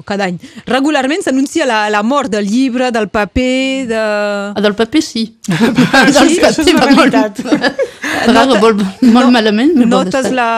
Cada 0.09 0.25
any. 0.25 0.39
Regularment 0.65 1.21
s'anuncia 1.21 1.67
la, 1.69 1.83
la 1.93 2.01
mort 2.03 2.31
del 2.33 2.47
llibre, 2.49 2.89
del 2.91 3.09
paper, 3.13 3.85
de... 3.91 3.99
Ah, 3.99 4.61
del 4.63 4.73
paper, 4.73 5.03
sí. 5.05 5.27
Del 5.47 6.13
sí, 6.17 6.73
una 6.73 6.85
va 6.85 6.91
molt- 6.97 7.13
realitat. 7.13 7.43
Per 8.23 8.33
ara 8.33 8.59
vol 8.61 8.77
molt 9.13 9.31
malament. 9.33 9.73
però 9.77 9.89
Notes 9.91 10.25
estar. 10.25 10.33
la... 10.33 10.49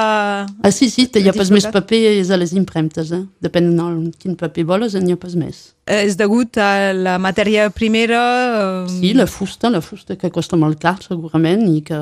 Ah, 0.63 0.71
sí, 0.71 0.89
sí, 0.89 1.09
hi 1.19 1.27
ha 1.29 1.33
pas 1.35 1.51
més 1.51 1.67
paper 1.67 2.01
a 2.31 2.39
les 2.39 2.53
impremtes, 2.55 3.11
eh? 3.11 3.23
Depèn 3.43 3.71
de 3.75 4.11
quin 4.21 4.35
paper 4.39 4.65
voles, 4.71 4.95
n'hi 4.95 5.15
ha 5.15 5.19
pas 5.19 5.35
més. 5.35 5.74
Eh, 5.85 6.03
És 6.05 6.17
degut 6.17 6.57
a 6.57 6.93
la 6.93 7.17
matèria 7.21 7.69
primera... 7.69 8.21
eh, 8.85 8.89
Sí, 8.89 9.13
la 9.13 9.27
fusta, 9.27 9.69
la 9.69 9.81
fusta 9.81 10.17
que 10.17 10.31
costa 10.33 10.57
molt 10.57 10.79
car, 10.81 10.97
segurament, 11.03 11.63
i 11.69 11.81
que 11.85 11.99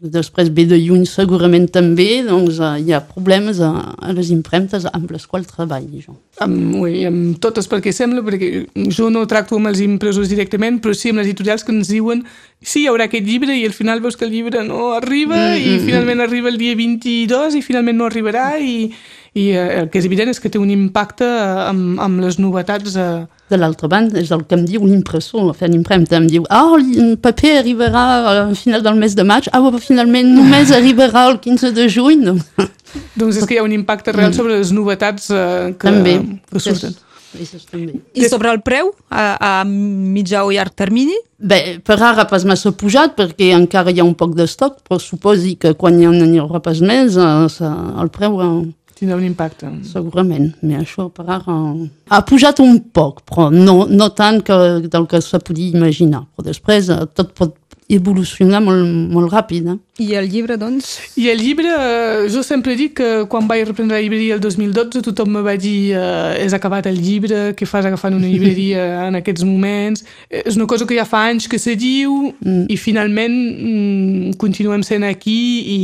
després 0.00 0.50
ve 0.54 0.66
de 0.68 0.78
lluny 0.78 1.06
segurament 1.08 1.68
també, 1.72 2.22
doncs 2.26 2.60
eh, 2.60 2.72
hi 2.86 2.94
ha 2.94 3.02
problemes 3.04 3.60
a, 3.64 3.72
a 3.96 4.14
les 4.16 4.30
impremtes 4.34 4.86
amb 4.92 5.10
les 5.14 5.26
quals 5.26 5.50
treballo 5.50 6.02
jo. 6.02 6.16
amb, 6.44 6.76
ui, 6.82 7.04
amb 7.08 7.38
totes 7.42 7.68
perquè 7.70 7.94
sembla, 7.96 8.22
perquè 8.26 8.66
jo 8.94 9.10
no 9.10 9.26
tracto 9.30 9.56
amb 9.58 9.72
els 9.72 9.80
impressors 9.84 10.30
directament, 10.32 10.80
però 10.82 10.94
sí 10.94 11.10
amb 11.12 11.22
les 11.22 11.30
editorials 11.30 11.64
que 11.64 11.74
ens 11.74 11.90
diuen 11.92 12.24
sí, 12.62 12.82
hi 12.82 12.88
haurà 12.90 13.06
aquest 13.06 13.26
llibre 13.26 13.54
i 13.56 13.64
al 13.66 13.74
final 13.76 14.00
veus 14.04 14.16
que 14.16 14.26
el 14.26 14.32
llibre 14.32 14.64
no 14.64 14.94
arriba 14.96 15.36
mm, 15.36 15.60
i 15.60 15.78
finalment 15.84 16.24
arriba 16.24 16.50
el 16.52 16.58
dia 16.60 16.76
22 16.78 17.58
i 17.58 17.62
finalment 17.64 17.98
no 18.00 18.08
arribarà 18.08 18.56
i, 18.58 18.90
i 19.36 19.50
eh, 19.52 19.82
el 19.82 19.90
que 19.92 20.00
és 20.00 20.08
evident 20.08 20.32
és 20.32 20.40
que 20.40 20.50
té 20.52 20.60
un 20.60 20.72
impacte 20.72 21.26
amb, 21.66 22.00
amb 22.02 22.24
les 22.24 22.40
novetats 22.40 22.96
eh, 22.96 23.24
De 23.52 23.60
l'altra 23.60 23.86
banda, 23.92 24.18
és 24.18 24.32
el 24.34 24.42
que 24.48 24.56
em 24.56 24.64
diu 24.66 24.86
l'impressor, 24.88 25.52
fent 25.54 25.76
impremta, 25.76 26.16
em 26.18 26.26
diu 26.32 26.46
ah, 26.50 26.80
el 26.80 27.14
paper 27.22 27.58
arribarà 27.60 28.06
al 28.32 28.56
final 28.58 28.82
del 28.82 28.98
mes 28.98 29.14
de 29.14 29.26
maig, 29.28 29.50
ah, 29.52 29.60
però 29.62 29.78
finalment 29.82 30.32
només 30.34 30.72
arribarà 30.74 31.28
el 31.30 31.38
15 31.44 31.70
de 31.76 31.86
juny. 31.92 32.24
Doncs, 32.26 32.72
doncs 33.20 33.38
és 33.42 33.46
que 33.46 33.54
hi 33.54 33.60
ha 33.62 33.66
un 33.68 33.76
impacte 33.76 34.16
real 34.16 34.34
sobre 34.34 34.58
les 34.58 34.72
novetats 34.74 35.30
eh, 35.30 35.74
que, 35.76 35.84
també. 35.86 36.18
que 36.50 36.64
surten. 36.64 36.96
És, 36.96 37.05
és, 37.34 37.66
també. 37.70 37.98
I 38.14 38.28
sobre 38.30 38.50
el 38.52 38.62
preu, 38.64 38.92
a, 39.10 39.26
a 39.36 39.52
mitjà 39.66 40.44
o 40.46 40.52
llarg 40.54 40.74
termini? 40.78 41.16
Bé, 41.36 41.78
per 41.84 41.98
ara 42.00 42.24
pas 42.30 42.46
massa 42.48 42.72
pujat 42.72 43.16
perquè 43.18 43.50
encara 43.56 43.92
hi 43.92 44.00
ha 44.00 44.06
un 44.06 44.14
poc 44.16 44.34
d'estoc, 44.38 44.80
però 44.86 45.00
suposi 45.02 45.56
que 45.60 45.74
quan 45.76 45.98
hi 46.00 46.06
n'hi 46.06 46.40
haurà 46.40 46.62
pas 46.64 46.80
més, 46.80 47.18
eh, 47.18 47.76
el 48.00 48.12
preu 48.14 48.40
eh, 48.40 48.50
Tindrà 48.96 49.18
un 49.18 49.26
impacte. 49.28 49.68
segurament. 49.84 50.54
Però 50.62 50.80
això 50.80 51.10
per 51.12 51.26
ara 51.28 51.58
eh, 51.74 51.88
ha 52.08 52.22
pujat 52.24 52.62
un 52.64 52.78
poc, 52.96 53.20
però 53.28 53.50
no, 53.52 53.84
no 53.90 54.08
tant 54.16 54.40
que, 54.40 54.56
del 54.88 55.06
que 55.10 55.20
se 55.20 55.38
podia 55.44 55.76
imaginar. 55.76 56.24
Però 56.32 56.46
després 56.46 56.88
tot 57.12 57.34
pot 57.36 57.58
evolucionar 57.88 58.58
molt, 58.64 58.82
molt 59.14 59.30
ràpid. 59.30 59.68
Eh? 59.70 59.76
I 60.02 60.16
el 60.18 60.26
llibre, 60.30 60.56
doncs? 60.58 60.96
I 61.20 61.28
el 61.30 61.38
llibre, 61.38 61.70
eh, 61.70 62.26
jo 62.32 62.42
sempre 62.42 62.74
dic 62.78 62.96
que 62.98 63.10
quan 63.30 63.46
vaig 63.46 63.62
reprendre 63.68 63.96
la 63.96 64.02
llibreria 64.02 64.34
el 64.34 64.40
2012 64.42 65.04
tothom 65.06 65.30
me 65.36 65.42
va 65.46 65.54
dir 65.60 65.94
eh, 65.94 66.42
és 66.42 66.54
acabat 66.56 66.88
el 66.90 66.98
llibre, 66.98 67.52
què 67.56 67.68
fas 67.68 67.86
agafant 67.86 68.16
una 68.16 68.26
llibreria 68.26 69.06
en 69.06 69.20
aquests 69.20 69.46
moments? 69.46 70.04
Eh, 70.30 70.42
És 70.46 70.56
una 70.56 70.66
cosa 70.66 70.86
que 70.86 70.98
ja 70.98 71.06
fa 71.06 71.26
anys 71.30 71.46
que 71.48 71.58
se 71.62 71.76
diu 71.78 72.32
mm. 72.40 72.66
i 72.68 72.76
finalment 72.76 73.36
mm, 73.36 74.32
continuem 74.42 74.82
sent 74.86 75.06
aquí 75.06 75.38
i 75.76 75.80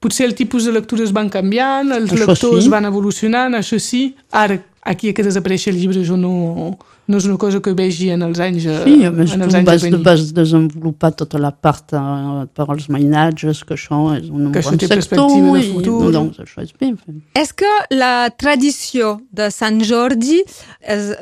potser 0.00 0.26
el 0.26 0.34
tipus 0.36 0.64
de 0.64 0.72
lectures 0.72 1.12
van 1.12 1.28
canviant, 1.32 1.92
els 1.92 2.12
Això 2.12 2.24
lectors 2.24 2.64
sí. 2.64 2.72
van 2.72 2.88
evolucionant, 2.88 3.56
això 3.56 3.78
sí, 3.80 4.14
ara 4.30 4.58
aquí 4.86 5.12
que 5.12 5.24
desaparèixer 5.26 5.72
el 5.74 5.80
llibre 5.80 6.02
jo 6.06 6.16
no, 6.16 6.32
no 7.06 7.18
és 7.20 7.26
una 7.28 7.36
cosa 7.38 7.60
que 7.62 7.72
vegi 7.76 8.08
en 8.14 8.22
els 8.26 8.38
anys 8.42 8.66
eh, 8.66 8.76
Sí, 8.84 8.94
a 9.06 9.10
més, 9.14 9.32
en 9.34 9.42
tu 9.42 9.48
els 9.48 9.56
anys 9.60 9.68
vas, 9.68 9.82
a 9.82 9.86
venir. 9.88 10.00
vas 10.06 10.26
desenvolupar 10.36 11.12
tota 11.18 11.40
la 11.42 11.50
part 11.52 11.92
eh, 11.94 12.44
per 12.54 12.68
als 12.72 12.86
mainatges, 12.92 13.64
que 13.66 13.74
això 13.78 14.00
és 14.16 14.30
un 14.30 14.52
Que 14.54 14.62
bon 14.62 14.78
sector. 14.78 15.34
de 15.34 15.64
i, 15.64 15.72
futur. 15.72 16.12
doncs 16.14 16.38
això 16.46 16.62
és 16.64 16.72
bé. 16.78 16.92
És 17.34 17.52
que 17.52 17.72
la 17.94 18.30
tradició 18.38 19.16
de 19.30 19.50
Sant 19.54 19.82
Jordi 19.86 20.40
és, 20.80 21.12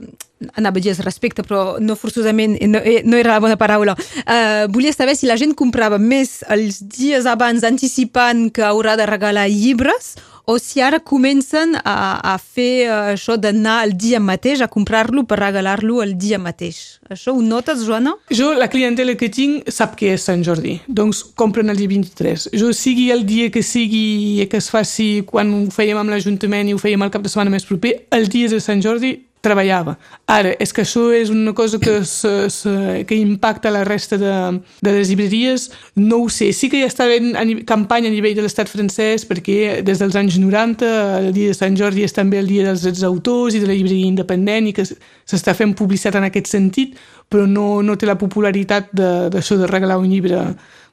anava 0.59 0.77
a 0.79 0.85
dir 0.85 0.93
es 0.93 1.01
respecta, 1.05 1.43
però 1.47 1.79
no 1.81 1.97
forçosament, 1.97 2.59
no, 2.69 2.79
eh, 2.85 3.01
no 3.05 3.17
era 3.17 3.33
la 3.37 3.41
bona 3.41 3.57
paraula. 3.57 3.95
Uh, 4.27 4.67
volia 4.73 4.93
saber 4.93 5.17
si 5.17 5.27
la 5.31 5.39
gent 5.41 5.55
comprava 5.57 5.97
més 5.99 6.43
els 6.53 6.83
dies 6.85 7.25
abans 7.31 7.65
anticipant 7.65 8.51
que 8.53 8.65
haurà 8.67 8.97
de 9.01 9.07
regalar 9.09 9.49
llibres 9.49 10.15
o 10.45 10.59
si 10.59 10.81
ara 10.81 11.01
comencen 11.01 11.75
a, 11.85 12.21
a 12.21 12.35
fer 12.39 12.87
uh, 12.89 13.13
això 13.15 13.37
d'anar 13.41 13.79
el 13.87 13.95
dia 13.97 14.21
mateix, 14.21 14.61
a 14.61 14.69
comprar-lo 14.69 15.25
per 15.29 15.39
regalar-lo 15.41 16.03
el 16.05 16.15
dia 16.21 16.39
mateix. 16.39 17.01
Això 17.11 17.35
ho 17.35 17.43
notes, 17.43 17.85
Joana? 17.87 18.15
Jo, 18.31 18.53
la 18.59 18.69
clientela 18.73 19.17
que 19.21 19.31
tinc 19.33 19.71
sap 19.73 19.97
que 19.99 20.13
és 20.15 20.25
Sant 20.25 20.45
Jordi, 20.45 20.79
doncs 20.87 21.25
compren 21.37 21.73
el 21.73 21.81
dia 21.81 21.91
23. 21.91 22.49
Jo, 22.61 22.73
sigui 22.77 23.11
el 23.15 23.25
dia 23.29 23.51
que 23.55 23.65
sigui 23.65 24.47
que 24.51 24.61
es 24.61 24.71
faci 24.73 25.25
quan 25.29 25.53
ho 25.55 25.63
fèiem 25.73 26.01
amb 26.01 26.13
l'Ajuntament 26.13 26.69
i 26.69 26.77
ho 26.77 26.81
fèiem 26.81 27.07
el 27.07 27.13
cap 27.15 27.25
de 27.25 27.33
setmana 27.33 27.55
més 27.55 27.69
proper, 27.69 27.97
el 28.13 28.29
dia 28.33 28.53
de 28.53 28.61
Sant 28.61 28.85
Jordi 28.85 29.17
treballava. 29.45 29.95
Ara, 30.31 30.55
és 30.63 30.73
que 30.75 30.83
això 30.83 31.05
és 31.15 31.31
una 31.31 31.53
cosa 31.55 31.79
que, 31.83 31.99
se, 32.09 32.33
se, 32.51 33.05
que 33.09 33.19
impacta 33.21 33.73
la 33.75 33.85
resta 33.85 34.19
de, 34.19 34.33
de 34.81 34.95
les 34.97 35.11
llibreries, 35.13 35.69
no 36.01 36.23
ho 36.25 36.29
sé. 36.33 36.51
Sí 36.57 36.71
que 36.73 36.81
hi 36.81 36.89
està 36.89 37.07
nivell, 37.07 37.65
campanya 37.69 38.11
a 38.11 38.15
nivell 38.15 38.37
de 38.37 38.45
l'estat 38.45 38.71
francès, 38.71 39.27
perquè 39.29 39.83
des 39.87 40.01
dels 40.01 40.17
anys 40.19 40.39
90 40.41 40.91
el 41.21 41.33
dia 41.37 41.53
de 41.53 41.59
Sant 41.59 41.77
Jordi 41.79 42.05
és 42.07 42.17
també 42.17 42.41
el 42.41 42.49
dia 42.51 42.65
dels 42.67 42.85
drets 42.85 43.05
d'autors 43.05 43.55
i 43.55 43.63
de 43.63 43.69
la 43.69 43.77
llibreria 43.77 44.09
independent 44.09 44.71
i 44.71 44.75
que 44.77 44.87
s'està 44.87 45.55
fent 45.57 45.75
publicitat 45.77 46.19
en 46.21 46.29
aquest 46.31 46.51
sentit, 46.51 46.97
però 47.29 47.47
no, 47.51 47.83
no 47.83 47.99
té 47.99 48.09
la 48.09 48.19
popularitat 48.21 48.91
d'això 48.95 49.59
de, 49.59 49.65
de 49.65 49.71
regalar 49.71 50.01
un 50.01 50.09
llibre. 50.11 50.41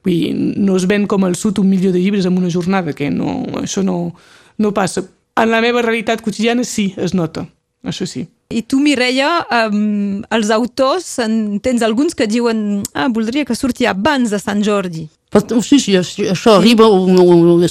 Vull 0.02 0.12
dir, 0.18 0.34
no 0.34 0.76
es 0.76 0.86
ven 0.90 1.06
com 1.06 1.26
el 1.28 1.36
sud 1.38 1.60
un 1.62 1.68
milió 1.70 1.92
de 1.94 2.00
llibres 2.02 2.26
en 2.26 2.38
una 2.38 2.50
jornada, 2.50 2.92
que 2.92 3.10
no, 3.10 3.42
això 3.62 3.84
no, 3.86 4.14
no 4.58 4.74
passa. 4.74 5.04
En 5.38 5.50
la 5.50 5.62
meva 5.64 5.82
realitat 5.84 6.22
quotidiana 6.24 6.64
sí, 6.66 6.92
es 6.98 7.14
nota, 7.14 7.46
això 7.86 8.08
sí. 8.08 8.26
I 8.52 8.62
tu, 8.68 8.78
Mireia, 8.82 9.30
um, 9.68 10.20
els 10.30 10.52
autors, 10.54 11.08
en 11.24 11.58
tens 11.64 11.82
alguns 11.82 12.14
que 12.14 12.28
diuen 12.28 12.82
ah, 12.94 13.08
voldria 13.08 13.46
que 13.48 13.56
surti 13.56 13.88
abans 13.88 14.30
de 14.30 14.40
Sant 14.42 14.62
Jordi. 14.66 15.08
Però, 15.32 15.62
sí, 15.64 15.78
sí, 15.80 15.94
això 15.96 16.58
arriba, 16.58 16.84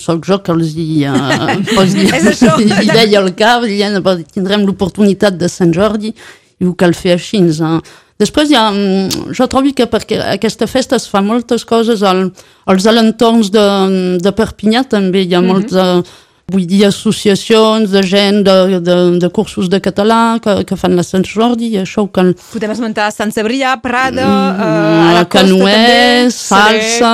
soc 0.01 0.25
jo 0.25 0.39
que 0.41 0.53
els 0.55 0.73
hi, 0.73 1.05
uh, 1.11 1.51
els 1.77 1.93
hi, 1.99 2.07
això. 2.17 2.55
hi 2.57 2.87
deia 2.89 3.21
al 3.21 3.33
cap, 3.37 3.67
"Però 3.67 4.15
tindrem 4.33 4.65
l'oportunitat 4.65 5.37
de 5.37 5.49
Sant 5.49 5.73
Jordi 5.73 6.15
i 6.61 6.65
ho 6.65 6.73
cal 6.77 6.93
fer 6.97 7.13
així. 7.17 7.41
Eh? 7.41 7.81
Després 8.21 8.51
hi 8.51 8.57
ha, 8.57 8.67
mm, 8.71 9.31
jo 9.37 9.47
trobo 9.49 9.71
que 9.77 9.87
perquè 9.89 10.19
aquesta 10.33 10.67
festa 10.69 10.97
es 10.97 11.07
fa 11.09 11.21
moltes 11.25 11.65
coses 11.65 12.03
al, 12.05 12.27
als 12.69 12.85
alentorns 12.89 13.49
de, 13.53 13.67
de 14.21 14.33
Perpinyà 14.37 14.83
també 14.89 15.23
hi 15.23 15.33
ha 15.33 15.41
mm 15.41 15.45
-hmm. 15.45 15.51
molts, 15.51 16.11
vull 16.51 16.65
dir, 16.69 16.81
associacions 16.89 17.91
de 17.93 18.01
gent 18.05 18.41
de, 18.47 18.79
de, 18.83 18.97
de 19.23 19.29
cursos 19.33 19.69
de 19.71 19.79
català 19.83 20.37
que, 20.43 20.57
que 20.67 20.77
fan 20.79 20.95
la 20.99 21.05
Sant 21.07 21.23
Jordi 21.27 21.71
i 21.75 21.79
això 21.81 22.05
cal... 22.13 22.33
Podem 22.51 22.73
esmentar 22.75 23.07
Sant 23.15 23.31
Cebrià, 23.35 23.77
Prada, 23.81 24.27
Mm, 24.27 24.59
uh, 24.59 25.07
a 25.09 25.15
la 25.21 25.25
costa 25.25 25.47
també. 25.47 25.57
Canoès, 25.71 26.37
Salsa, 26.51 27.13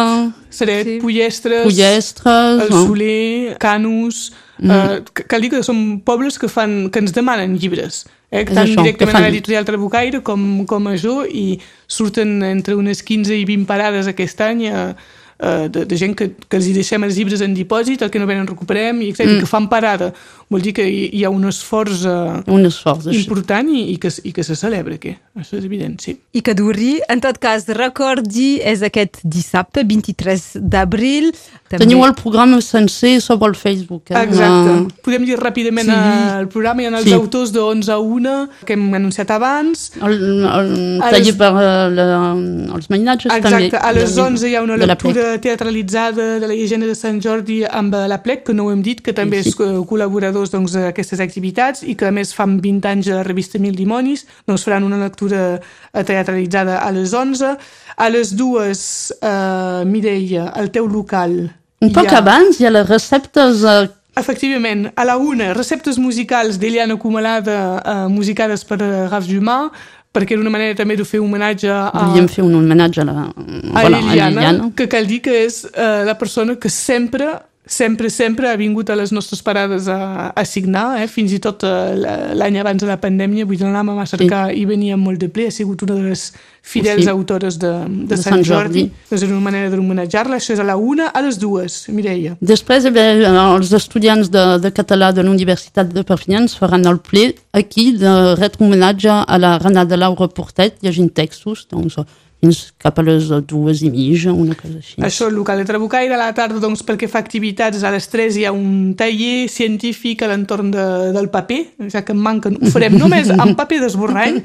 Seret, 0.50 0.88
Sí. 0.88 0.98
Pollestres, 1.04 1.64
Pollestres... 1.68 2.62
el 2.66 2.70
no? 2.74 2.84
Soler, 2.88 3.56
Canus... 3.62 4.28
Mm. 4.58 4.72
Uh, 4.74 5.24
cal 5.30 5.44
dir 5.44 5.52
que 5.54 5.60
són 5.62 6.00
pobles 6.02 6.40
que, 6.42 6.48
fan, 6.50 6.88
que 6.90 6.98
ens 7.04 7.12
demanen 7.14 7.52
llibres, 7.62 8.00
eh? 8.34 8.42
Tant 8.48 8.64
això, 8.64 8.82
directament 8.82 8.98
que 8.98 9.06
fan- 9.12 9.20
a 9.22 9.28
l'editorial 9.28 9.68
Trabucaire 9.68 10.24
com, 10.26 10.48
com 10.66 10.88
a 10.90 10.96
jo, 10.98 11.20
i 11.30 11.60
surten 11.86 12.40
entre 12.48 12.74
unes 12.74 13.04
15 13.06 13.38
i 13.38 13.44
20 13.46 13.68
parades 13.70 14.10
aquest 14.10 14.42
any 14.42 14.64
uh, 14.72 14.96
uh, 15.40 15.68
de, 15.70 15.86
de 15.86 15.98
gent 15.98 16.16
que, 16.16 16.32
que 16.48 16.58
els 16.58 16.68
hi 16.68 16.74
deixem 16.74 17.04
els 17.04 17.16
llibres 17.18 17.42
en 17.42 17.54
dipòsit, 17.54 18.02
el 18.02 18.10
que 18.12 18.20
no 18.20 18.28
venen 18.30 18.48
recuperem, 18.48 19.02
i, 19.02 19.10
etc, 19.14 19.26
mm. 19.28 19.40
que 19.40 19.46
fan 19.50 19.68
parada. 19.70 20.12
Vol 20.50 20.62
dir 20.64 20.72
que 20.74 20.86
hi, 20.88 21.10
hi 21.12 21.24
ha 21.28 21.30
un 21.30 21.44
esforç 21.50 22.06
uh, 22.08 22.38
Un 22.48 22.64
esforç 22.70 23.10
important 23.12 23.68
i, 23.68 23.82
i, 23.92 23.98
que, 24.00 24.08
i 24.24 24.32
que 24.32 24.44
se 24.48 24.56
celebra, 24.56 24.96
que 24.98 25.18
això 25.36 25.58
és 25.60 25.66
evident, 25.68 25.98
sí. 26.00 26.16
I 26.34 26.42
que 26.42 26.54
duri. 26.56 27.02
En 27.12 27.20
tot 27.24 27.38
cas, 27.44 27.66
recordi, 27.76 28.58
és 28.64 28.82
aquest 28.86 29.20
dissabte, 29.24 29.84
23 29.84 30.46
d'abril. 30.72 31.34
També- 31.68 31.84
Teniu 31.84 32.06
el 32.08 32.14
programa 32.16 32.62
sencer 32.64 33.18
sobre 33.22 33.50
el 33.50 33.56
Facebook. 33.60 34.04
Eh? 34.10 34.22
Exacte. 34.24 34.96
Podem 35.04 35.26
dir 35.28 35.36
ràpidament 35.38 35.90
Sí. 35.92 36.40
el 36.40 36.48
programa. 36.48 36.82
Hi 36.82 36.86
ha 36.86 36.98
els 36.98 37.04
Sí. 37.10 37.14
autors 37.14 37.52
de 37.52 37.60
11 37.60 37.92
a 37.92 37.98
1 38.00 38.50
que 38.66 38.74
hem 38.74 38.94
anunciat 38.94 39.30
abans. 39.32 39.92
El, 40.02 40.14
el 40.46 41.02
A 41.04 41.10
taller 41.12 41.26
les- 41.26 41.36
per 41.36 41.50
eh, 41.52 41.90
la, 41.92 42.32
els 42.78 42.90
mainatges 42.90 43.28
també. 43.42 43.66
Exacte. 43.68 43.78
A 43.86 43.92
les 43.92 44.16
de- 44.16 44.22
11 44.22 44.48
hi 44.50 44.56
ha 44.56 44.62
una 44.64 44.78
lectura 44.78 45.27
teatralitzada 45.44 46.40
de 46.40 46.48
la 46.48 46.56
llegenda 46.56 46.88
de 46.88 46.96
Sant 46.96 47.20
Jordi 47.24 47.60
amb 47.66 47.94
la 48.10 48.18
plec, 48.24 48.46
que 48.48 48.54
no 48.56 48.66
ho 48.66 48.72
hem 48.72 48.82
dit, 48.86 49.02
que 49.04 49.14
també 49.14 49.42
Sí, 49.44 49.52
és 49.52 49.60
eh, 49.60 49.68
col·laboradors 49.90 50.54
doncs, 50.54 50.74
d'aquestes 50.78 51.22
activitats 51.24 51.84
i 51.84 51.96
que 52.00 52.08
a 52.08 52.14
més 52.16 52.34
fan 52.38 52.58
20 52.64 52.88
anys 52.92 53.12
a 53.12 53.20
la 53.20 53.26
revista 53.28 53.60
Mil 53.60 53.76
Dimonis. 53.76 54.26
Doncs 54.48 54.66
faran 54.68 54.88
una 54.88 55.00
lectura 55.04 55.44
eh, 55.58 56.04
teatralitzada 56.04 56.80
a 56.82 56.90
les 56.96 57.14
11. 57.14 57.54
A 57.98 58.10
les 58.14 58.34
dues, 58.38 58.82
eh, 59.22 59.84
Mireia, 59.86 60.50
al 60.56 60.72
teu 60.72 60.88
local... 60.88 61.38
Un 61.82 61.92
poc 61.94 62.08
ha- 62.10 62.24
abans 62.24 62.58
hi 62.58 62.66
ha 62.66 62.72
les 62.74 62.88
receptes 62.90 63.62
eh, 63.62 63.88
Efectivament, 64.18 64.88
a 64.98 65.04
la 65.06 65.14
una, 65.22 65.52
receptes 65.54 66.00
musicals 66.02 66.58
d'Eliana 66.58 66.96
Comalada 66.98 67.58
eh, 67.78 68.08
musicades 68.10 68.64
per 68.66 68.80
eh, 68.82 68.88
Raf 69.12 69.28
Jumà, 69.30 69.68
perquè 70.14 70.34
era 70.36 70.42
una 70.42 70.54
manera 70.54 70.76
també 70.78 70.96
de 70.98 71.06
fer 71.06 71.20
homenatge 71.22 71.70
a, 71.72 71.92
Volíem 71.94 72.30
fer 72.32 72.46
un 72.46 72.56
homenatge 72.60 73.04
a 73.04 73.06
la, 73.06 73.28
a 73.28 73.82
voilà, 73.82 74.00
Eliana, 74.00 74.26
a 74.26 74.30
Liliana. 74.30 74.72
que 74.76 74.88
cal 74.92 75.08
dir 75.10 75.22
que 75.26 75.44
és 75.46 75.64
eh, 75.74 76.04
la 76.08 76.18
persona 76.18 76.56
que 76.56 76.72
sempre 76.74 77.30
sempre, 77.68 78.10
sempre 78.10 78.50
ha 78.50 78.58
vingut 78.58 78.90
a 78.90 78.96
les 78.96 79.12
nostres 79.12 79.42
parades 79.44 79.88
a, 79.92 80.32
a 80.36 80.44
signar, 80.46 81.02
eh? 81.02 81.08
fins 81.12 81.34
i 81.36 81.40
tot 81.44 81.64
eh, 81.68 81.96
l'any 82.38 82.60
abans 82.62 82.82
de 82.82 82.88
la 82.90 82.98
pandèmia, 83.02 83.46
vull 83.46 83.60
dir, 83.60 83.68
l'anàvem 83.68 84.00
a 84.02 84.06
cercar 84.10 84.48
sí. 84.50 84.62
i 84.62 84.66
venia 84.70 84.98
molt 84.98 85.20
de 85.22 85.30
ple, 85.30 85.50
ha 85.52 85.54
sigut 85.54 85.84
una 85.86 85.98
de 86.00 86.10
les 86.10 86.32
fidels 86.68 87.06
Sí. 87.06 87.10
autores 87.10 87.58
de, 87.60 87.72
de, 87.88 88.08
De 88.12 88.18
Sant, 88.18 88.40
Sant 88.40 88.44
Jordi. 88.44 88.88
Jordi. 88.88 89.06
Doncs 89.10 89.24
era 89.24 89.32
una 89.36 89.44
manera 89.44 89.72
d'homenatjar-la, 89.72 90.40
això 90.42 90.56
és 90.56 90.60
a 90.64 90.68
la 90.68 90.76
una, 90.76 91.10
a 91.12 91.22
les 91.24 91.40
dues, 91.40 91.80
Mireia. 91.94 92.36
Després, 92.42 92.88
eh, 92.88 92.92
bé, 92.92 93.06
els 93.28 93.74
estudiants 93.78 94.32
de, 94.34 94.46
de 94.64 94.72
català 94.76 95.12
de 95.16 95.24
l'Universitat 95.24 95.92
de 95.94 96.04
Perpinyà 96.08 96.44
ens 96.44 96.58
faran 96.60 96.88
el 96.90 97.00
ple 97.04 97.30
aquí 97.56 97.92
de 97.98 98.14
retre 98.40 98.66
homenatge 98.66 99.12
a 99.24 99.38
la 99.40 99.58
Renata 99.60 100.00
Laura 100.00 100.28
Portet 100.28 100.80
llegint 100.84 101.14
textos, 101.14 101.68
doncs, 101.72 102.00
fins 102.42 102.60
cap 102.78 103.00
a 103.00 103.04
les 103.06 103.30
dues 103.50 103.82
i 103.82 103.90
mitja, 103.90 104.32
una 104.32 104.56
cosa 104.58 104.78
així. 104.78 104.96
Això, 105.04 105.28
el 105.32 105.38
local 105.40 105.62
de 105.62 105.66
Trabucaire, 105.66 106.14
a 106.14 106.20
la 106.20 106.30
tarda, 106.38 106.60
doncs, 106.62 106.84
perquè 106.86 107.10
fa 107.10 107.22
activitats, 107.24 107.82
a 107.82 107.92
les 107.94 108.08
3 108.12 108.38
hi 108.38 108.46
ha 108.46 108.54
un 108.54 108.94
taller 108.98 109.48
científic 109.50 110.22
a 110.22 110.30
l'entorn 110.32 110.70
de, 110.74 110.86
del 111.16 111.32
paper, 111.34 111.60
ja 111.94 112.04
que 112.06 112.14
em 112.14 112.22
manquen, 112.22 112.60
ho 112.62 112.72
farem 112.74 112.98
només 113.02 113.32
amb 113.34 113.58
paper 113.58 113.82
d'esborrany, 113.84 114.40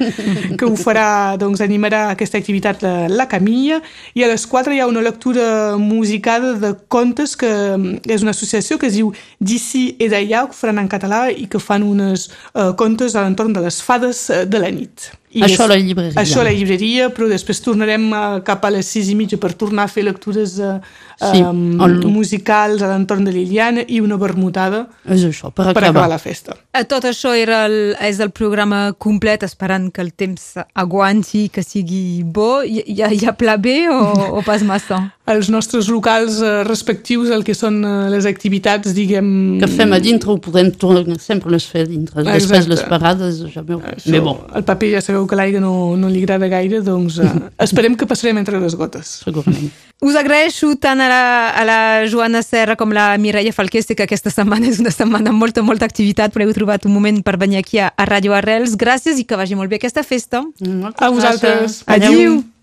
que 0.57 0.69
ho 0.69 0.73
farà, 0.81 1.37
doncs, 1.41 1.61
animarà 1.65 2.07
aquesta 2.15 2.41
activitat 2.41 2.85
la, 2.87 2.95
la 3.13 3.29
Camilla, 3.31 3.83
i 4.17 4.25
a 4.25 4.33
les 4.33 4.47
4 4.49 4.73
hi 4.73 4.81
ha 4.81 4.89
una 4.91 5.05
lectura 5.05 5.77
musicada 5.81 6.57
de 6.63 6.75
contes, 6.89 7.37
que 7.37 7.53
mm, 7.53 8.05
és 8.09 8.25
una 8.25 8.33
associació 8.33 8.81
que 8.81 8.89
es 8.89 8.97
diu 8.97 9.13
D'ici 9.43 9.97
et 9.99 10.13
d'allà, 10.13 10.47
que 10.47 10.57
ho 10.57 10.59
faran 10.59 10.81
en 10.83 10.91
català 10.91 11.25
i 11.31 11.49
que 11.51 11.61
fan 11.61 11.85
unes 11.87 12.29
uh, 12.55 12.71
contes 12.79 13.17
a 13.17 13.25
l'entorn 13.25 13.53
de 13.57 13.65
les 13.65 13.81
fades 13.85 14.29
eh, 14.31 14.45
de 14.47 14.61
la 14.63 14.71
nit. 14.73 15.11
I 15.33 15.43
Això 15.47 15.65
a 15.65 15.69
la 15.71 15.77
llibreria. 15.81 16.13
Això 16.21 16.41
a 16.43 16.45
la 16.45 16.53
llibreria, 16.53 17.07
però 17.15 17.29
després 17.31 17.61
tornarem 17.65 18.11
uh, 18.13 18.41
cap 18.45 18.65
a 18.65 18.71
les 18.75 18.87
sis 18.87 19.09
i 19.09 19.15
mitja 19.17 19.39
per 19.41 19.55
tornar 19.57 19.87
a 19.89 19.89
fer 19.89 20.05
lectures 20.05 20.59
uh, 20.61 20.75
Sí, 21.23 21.39
um, 21.41 21.79
el- 21.85 22.01
musicals 22.11 22.83
a 22.83 22.89
l'entorn 22.91 23.25
de 23.25 23.31
Liliana 23.33 23.85
i 23.87 24.01
una 24.03 24.17
vermutada 24.19 24.89
És 25.07 25.23
això, 25.29 25.53
per 25.55 25.69
per 25.69 25.71
acabar. 25.71 25.89
acabar 25.91 26.09
la 26.11 26.19
festa. 26.19 26.57
Eh, 26.75 26.83
Tot 26.85 27.05
això 27.07 27.31
era 27.39 27.65
el, 27.69 27.95
és 28.01 28.19
el 28.21 28.33
programa 28.35 28.93
complet, 28.99 29.45
esperant 29.47 29.91
que 29.95 30.03
el 30.03 30.13
temps 30.19 30.57
aguanti, 30.75 31.49
que 31.49 31.63
sigui 31.63 32.23
bo. 32.25 32.63
Hi, 32.67 32.83
hi, 32.87 33.01
ha- 33.03 33.13
hi 33.15 33.25
ha 33.29 33.33
pla 33.39 33.57
B 33.57 33.87
o, 33.89 34.01
o 34.39 34.43
pas 34.43 34.63
massa? 34.67 34.99
Els 35.33 35.47
nostres 35.55 35.87
locals 35.87 36.41
uh, 36.43 36.65
respectius, 36.67 37.31
el 37.31 37.45
que 37.47 37.55
són 37.55 37.77
uh, 37.87 38.09
les 38.11 38.27
activitats, 38.27 38.91
diguem... 38.93 39.29
Que 39.63 39.69
fem 39.71 39.93
a 39.95 40.01
dintre 40.03 40.33
ho 40.33 40.39
podem 40.43 40.73
tornar, 40.75 41.21
sempre 41.23 41.53
les 41.55 41.63
fer 41.71 41.85
a 41.87 41.89
dintre. 41.89 42.25
Després 42.27 42.65
Exacte. 42.65 42.73
les 42.73 42.83
parades 42.91 43.39
ja 43.55 43.63
veu. 43.63 43.79
Això, 43.79 44.11
Mais 44.11 44.25
bon, 44.27 44.41
El 44.59 44.65
paper 44.67 44.91
ja 44.97 45.01
sabeu 45.07 45.22
que 45.27 45.37
l'aigua 45.39 45.61
no, 45.61 45.97
no 45.97 46.09
li 46.09 46.23
agrada 46.23 46.49
gaire, 46.49 46.81
doncs 46.85 47.19
uh, 47.23 47.31
esperem 47.67 47.97
que 47.97 48.07
passarem 48.07 48.39
entre 48.39 48.61
les 48.61 48.75
gotes. 48.77 49.23
segurament. 49.25 49.71
Us 50.03 50.17
agraeixo 50.19 50.73
tant 50.83 50.99
a 50.99 51.07
la, 51.07 51.25
a 51.55 51.63
la 51.65 51.81
Joana 52.11 52.41
Serra 52.43 52.75
com 52.75 52.91
la 52.91 53.13
Mireia 53.23 53.53
Falquer. 53.55 53.85
Sé 53.87 53.95
que 53.95 54.03
aquesta 54.03 54.33
setmana 54.35 54.67
és 54.67 54.81
una 54.83 54.91
setmana 54.91 55.31
amb 55.31 55.39
molta, 55.39 55.63
molta 55.63 55.87
activitat, 55.87 56.35
però 56.35 56.43
heu 56.49 56.55
trobat 56.57 56.89
un 56.91 56.95
moment 56.97 57.23
per 57.23 57.37
venir 57.39 57.61
aquí 57.63 57.79
a, 57.79 57.93
a 57.95 58.09
Ràdio 58.09 58.35
Arrels. 58.35 58.75
Gràcies 58.77 59.21
i 59.23 59.25
que 59.25 59.39
vagi 59.39 59.55
molt 59.55 59.71
bé 59.71 59.79
aquesta 59.79 60.03
festa. 60.03 60.43
Moltes 60.59 61.07
A 61.07 61.13
vosaltres. 61.15 61.85
gràcies. 61.87 61.87
Adéu. 61.87 62.43